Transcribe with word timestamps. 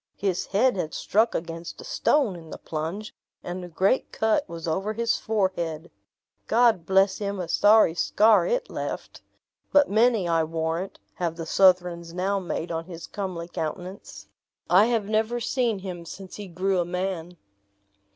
His 0.17 0.47
head 0.47 0.77
had 0.77 0.95
struck 0.95 1.35
against 1.35 1.79
a 1.79 1.83
stone 1.83 2.35
in 2.35 2.49
the 2.49 2.57
plunge, 2.57 3.13
and 3.43 3.63
a 3.63 3.67
great 3.67 4.11
cut 4.11 4.49
was 4.49 4.67
over 4.67 4.93
his 4.93 5.19
forehead. 5.19 5.91
God 6.47 6.87
bless 6.87 7.19
him, 7.19 7.39
a 7.39 7.47
sorry 7.47 7.93
scar 7.93 8.47
it 8.47 8.67
left! 8.67 9.21
but 9.71 9.91
many, 9.91 10.27
I 10.27 10.43
warrant, 10.43 10.97
have 11.13 11.35
the 11.35 11.45
Southrons 11.45 12.15
now 12.15 12.39
made 12.39 12.71
on 12.71 12.85
his 12.85 13.05
comely 13.05 13.47
countenance. 13.47 14.27
I 14.71 14.85
have 14.87 15.05
never 15.05 15.39
seen 15.39 15.77
him 15.77 16.05
since 16.05 16.37
he 16.37 16.47
grew 16.47 16.79
a 16.79 16.85
man." 16.85 17.37